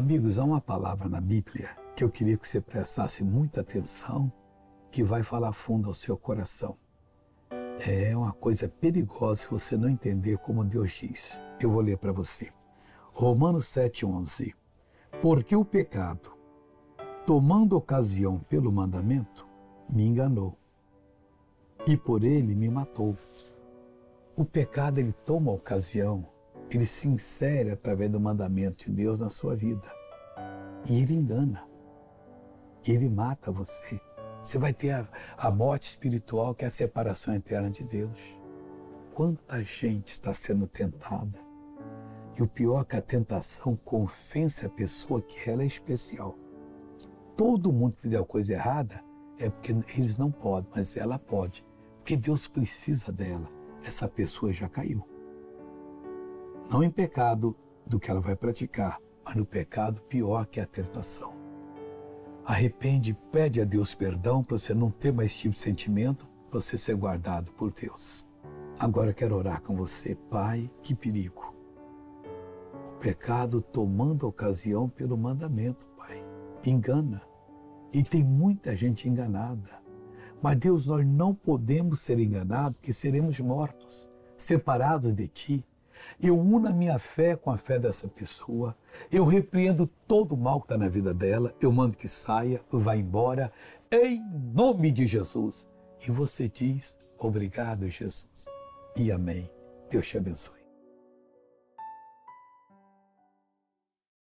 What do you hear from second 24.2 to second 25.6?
O pecado ele toma